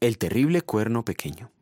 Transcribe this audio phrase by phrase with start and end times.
[0.00, 1.52] El terrible cuerno pequeño.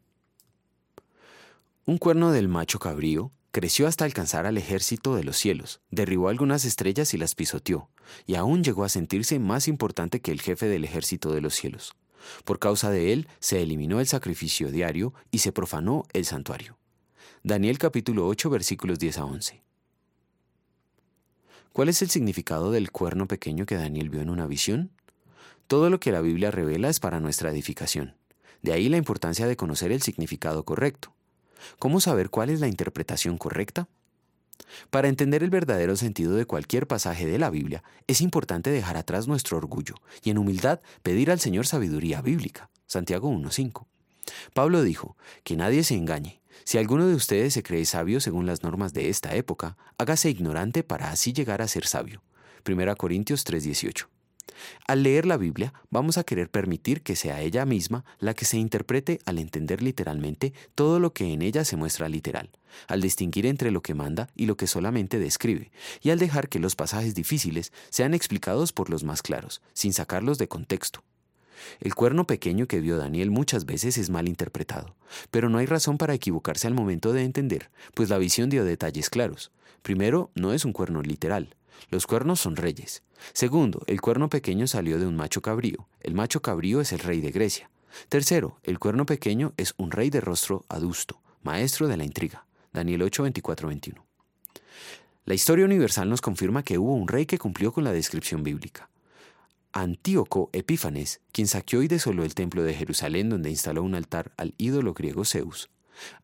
[1.86, 6.64] Un cuerno del macho cabrío creció hasta alcanzar al ejército de los cielos, derribó algunas
[6.64, 7.90] estrellas y las pisoteó,
[8.26, 11.96] y aún llegó a sentirse más importante que el jefe del ejército de los cielos.
[12.44, 16.78] Por causa de él se eliminó el sacrificio diario y se profanó el santuario.
[17.42, 19.62] Daniel capítulo 8 versículos 10 a 11.
[21.72, 24.92] ¿Cuál es el significado del cuerno pequeño que Daniel vio en una visión?
[25.66, 28.14] Todo lo que la Biblia revela es para nuestra edificación.
[28.62, 31.14] De ahí la importancia de conocer el significado correcto.
[31.78, 33.88] ¿Cómo saber cuál es la interpretación correcta?
[34.90, 39.28] Para entender el verdadero sentido de cualquier pasaje de la Biblia, es importante dejar atrás
[39.28, 42.70] nuestro orgullo y en humildad pedir al Señor sabiduría bíblica.
[42.86, 43.86] Santiago 1.5.
[44.54, 46.40] Pablo dijo, que nadie se engañe.
[46.64, 50.82] Si alguno de ustedes se cree sabio según las normas de esta época, hágase ignorante
[50.82, 52.22] para así llegar a ser sabio.
[52.66, 54.06] 1 Corintios 3.18.
[54.86, 58.58] Al leer la Biblia, vamos a querer permitir que sea ella misma la que se
[58.58, 62.50] interprete al entender literalmente todo lo que en ella se muestra literal,
[62.86, 66.58] al distinguir entre lo que manda y lo que solamente describe, y al dejar que
[66.58, 71.02] los pasajes difíciles sean explicados por los más claros, sin sacarlos de contexto.
[71.80, 74.94] El cuerno pequeño que vio Daniel muchas veces es mal interpretado,
[75.30, 79.10] pero no hay razón para equivocarse al momento de entender, pues la visión dio detalles
[79.10, 79.50] claros.
[79.82, 81.56] Primero, no es un cuerno literal,
[81.90, 83.02] los cuernos son reyes.
[83.32, 85.88] Segundo, el cuerno pequeño salió de un macho cabrío.
[86.00, 87.70] El macho cabrío es el rey de Grecia.
[88.08, 92.46] Tercero, el cuerno pequeño es un rey de rostro adusto, maestro de la intriga.
[92.72, 94.04] Daniel 8, 24, 21.
[95.24, 98.88] La historia universal nos confirma que hubo un rey que cumplió con la descripción bíblica.
[99.72, 104.54] Antíoco Epífanes, quien saqueó y desoló el templo de Jerusalén donde instaló un altar al
[104.56, 105.68] ídolo griego Zeus.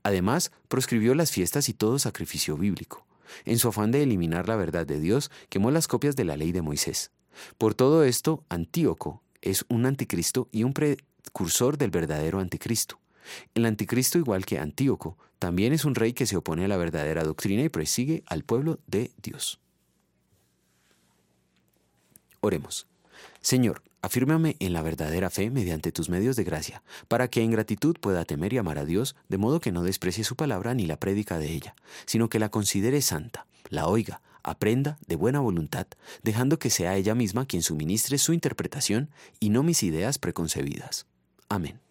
[0.03, 3.04] Además, proscribió las fiestas y todo sacrificio bíblico.
[3.45, 6.53] En su afán de eliminar la verdad de Dios, quemó las copias de la ley
[6.53, 7.11] de Moisés.
[7.59, 12.99] Por todo esto, Antíoco es un anticristo y un precursor del verdadero anticristo.
[13.55, 17.25] El anticristo, igual que Antíoco, también es un rey que se opone a la verdadera
[17.25, 19.61] doctrina y persigue al pueblo de Dios.
[22.41, 22.87] Oremos.
[23.41, 27.97] Señor, afírmame en la verdadera fe mediante tus medios de gracia, para que en gratitud
[28.01, 31.01] pueda temer y amar a Dios, de modo que no desprecie su palabra ni la
[31.01, 31.75] prédica de ella,
[32.07, 35.87] sino que la considere santa, la oiga, aprenda de buena voluntad,
[36.23, 39.11] dejando que sea ella misma quien suministre su interpretación
[39.41, 41.07] y no mis ideas preconcebidas.
[41.49, 41.84] Amén.